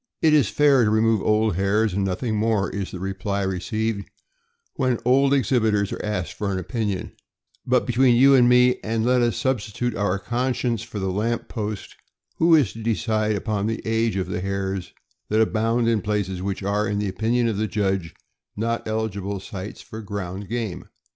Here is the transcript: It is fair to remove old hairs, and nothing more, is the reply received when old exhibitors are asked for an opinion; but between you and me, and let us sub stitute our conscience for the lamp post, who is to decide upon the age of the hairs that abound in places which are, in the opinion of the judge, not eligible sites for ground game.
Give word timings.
It 0.23 0.33
is 0.33 0.49
fair 0.49 0.83
to 0.83 0.89
remove 0.89 1.21
old 1.21 1.55
hairs, 1.57 1.93
and 1.93 2.03
nothing 2.03 2.35
more, 2.35 2.71
is 2.71 2.89
the 2.89 2.99
reply 2.99 3.43
received 3.43 4.09
when 4.73 4.97
old 5.05 5.31
exhibitors 5.31 5.93
are 5.93 6.03
asked 6.03 6.33
for 6.33 6.51
an 6.51 6.57
opinion; 6.57 7.11
but 7.67 7.85
between 7.85 8.15
you 8.15 8.33
and 8.33 8.49
me, 8.49 8.79
and 8.83 9.05
let 9.05 9.21
us 9.21 9.37
sub 9.37 9.59
stitute 9.59 9.95
our 9.95 10.17
conscience 10.17 10.81
for 10.81 10.97
the 10.97 11.11
lamp 11.11 11.49
post, 11.49 11.95
who 12.37 12.55
is 12.55 12.73
to 12.73 12.81
decide 12.81 13.35
upon 13.35 13.67
the 13.67 13.79
age 13.85 14.15
of 14.15 14.25
the 14.27 14.41
hairs 14.41 14.91
that 15.29 15.39
abound 15.39 15.87
in 15.87 16.01
places 16.01 16.41
which 16.41 16.63
are, 16.63 16.87
in 16.87 16.97
the 16.97 17.07
opinion 17.07 17.47
of 17.47 17.57
the 17.57 17.67
judge, 17.67 18.15
not 18.57 18.87
eligible 18.87 19.39
sites 19.39 19.83
for 19.83 20.01
ground 20.01 20.49
game. 20.49 20.87